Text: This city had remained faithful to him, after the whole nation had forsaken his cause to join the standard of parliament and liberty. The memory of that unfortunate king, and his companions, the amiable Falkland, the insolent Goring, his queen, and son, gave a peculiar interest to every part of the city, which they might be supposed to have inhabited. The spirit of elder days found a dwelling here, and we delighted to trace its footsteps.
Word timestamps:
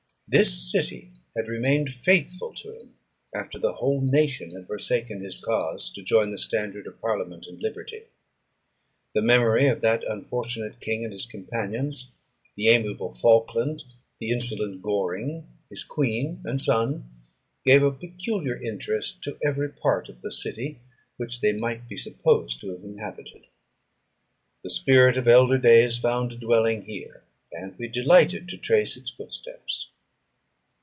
This 0.27 0.71
city 0.71 1.11
had 1.35 1.49
remained 1.49 1.93
faithful 1.93 2.53
to 2.53 2.71
him, 2.71 2.93
after 3.35 3.59
the 3.59 3.73
whole 3.73 3.99
nation 3.99 4.51
had 4.51 4.65
forsaken 4.65 5.19
his 5.19 5.37
cause 5.37 5.89
to 5.89 6.01
join 6.01 6.31
the 6.31 6.37
standard 6.39 6.87
of 6.87 7.01
parliament 7.01 7.47
and 7.47 7.61
liberty. 7.61 8.03
The 9.13 9.21
memory 9.21 9.67
of 9.67 9.81
that 9.81 10.05
unfortunate 10.05 10.79
king, 10.79 11.03
and 11.03 11.11
his 11.11 11.25
companions, 11.25 12.07
the 12.55 12.69
amiable 12.69 13.11
Falkland, 13.11 13.83
the 14.19 14.29
insolent 14.31 14.81
Goring, 14.81 15.49
his 15.69 15.83
queen, 15.83 16.39
and 16.45 16.61
son, 16.61 17.09
gave 17.65 17.83
a 17.83 17.91
peculiar 17.91 18.55
interest 18.55 19.21
to 19.23 19.37
every 19.43 19.67
part 19.67 20.07
of 20.07 20.21
the 20.21 20.31
city, 20.31 20.79
which 21.17 21.41
they 21.41 21.51
might 21.51 21.89
be 21.89 21.97
supposed 21.97 22.61
to 22.61 22.69
have 22.71 22.85
inhabited. 22.85 23.47
The 24.63 24.69
spirit 24.69 25.17
of 25.17 25.27
elder 25.27 25.57
days 25.57 25.97
found 25.97 26.31
a 26.31 26.37
dwelling 26.37 26.83
here, 26.85 27.25
and 27.51 27.77
we 27.77 27.89
delighted 27.89 28.47
to 28.47 28.57
trace 28.57 28.95
its 28.95 29.09
footsteps. 29.09 29.89